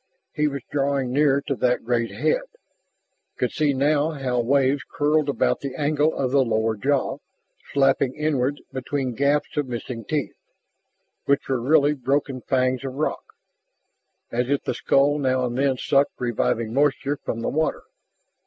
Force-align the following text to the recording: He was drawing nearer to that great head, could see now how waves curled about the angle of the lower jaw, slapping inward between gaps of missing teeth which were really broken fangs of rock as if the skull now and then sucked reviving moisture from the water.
He 0.33 0.47
was 0.47 0.63
drawing 0.71 1.11
nearer 1.13 1.41
to 1.41 1.53
that 1.57 1.83
great 1.85 2.09
head, 2.09 2.41
could 3.37 3.51
see 3.51 3.71
now 3.71 4.09
how 4.09 4.39
waves 4.39 4.81
curled 4.91 5.29
about 5.29 5.59
the 5.59 5.75
angle 5.75 6.15
of 6.17 6.31
the 6.31 6.43
lower 6.43 6.75
jaw, 6.75 7.19
slapping 7.71 8.15
inward 8.15 8.59
between 8.73 9.13
gaps 9.13 9.57
of 9.57 9.67
missing 9.67 10.03
teeth 10.03 10.33
which 11.25 11.47
were 11.47 11.61
really 11.61 11.93
broken 11.93 12.41
fangs 12.41 12.83
of 12.83 12.95
rock 12.95 13.23
as 14.31 14.49
if 14.49 14.63
the 14.63 14.73
skull 14.73 15.19
now 15.19 15.45
and 15.45 15.55
then 15.55 15.77
sucked 15.77 16.13
reviving 16.19 16.73
moisture 16.73 17.17
from 17.23 17.41
the 17.41 17.49
water. 17.49 17.83